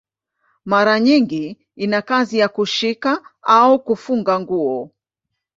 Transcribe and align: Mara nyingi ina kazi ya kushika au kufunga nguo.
Mara 0.65 0.99
nyingi 0.99 1.65
ina 1.75 2.01
kazi 2.01 2.37
ya 2.39 2.47
kushika 2.49 3.11
au 3.41 3.73
kufunga 3.85 4.33
nguo. 4.39 4.89